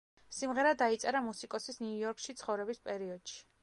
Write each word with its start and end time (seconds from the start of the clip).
სიმღერა 0.37 0.71
დაიწერა 0.79 1.23
მუსიკოსის 1.27 1.79
ნიუ-იორკში 1.87 2.39
ცხოვრების 2.43 2.87
პერიოდში. 2.91 3.43